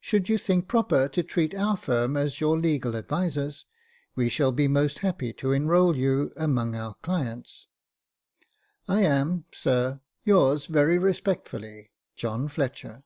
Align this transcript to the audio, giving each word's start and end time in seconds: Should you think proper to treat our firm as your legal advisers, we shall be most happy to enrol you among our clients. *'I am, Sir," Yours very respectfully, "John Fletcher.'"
Should 0.00 0.28
you 0.28 0.36
think 0.36 0.66
proper 0.66 1.06
to 1.10 1.22
treat 1.22 1.54
our 1.54 1.76
firm 1.76 2.16
as 2.16 2.40
your 2.40 2.58
legal 2.58 2.96
advisers, 2.96 3.66
we 4.16 4.28
shall 4.28 4.50
be 4.50 4.66
most 4.66 4.98
happy 4.98 5.32
to 5.34 5.52
enrol 5.52 5.94
you 5.96 6.32
among 6.36 6.74
our 6.74 6.94
clients. 7.02 7.68
*'I 8.88 9.02
am, 9.02 9.44
Sir," 9.52 10.00
Yours 10.24 10.66
very 10.66 10.98
respectfully, 10.98 11.92
"John 12.16 12.48
Fletcher.'" 12.48 13.04